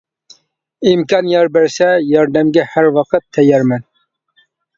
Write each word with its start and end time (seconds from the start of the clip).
ئىمكان 0.91 1.29
يار 1.31 1.49
بەرسە 1.57 1.89
ياردەمگە 2.13 2.65
ھەر 2.73 2.89
ۋاقىت 2.97 3.27
تەييارمەن. 3.39 3.87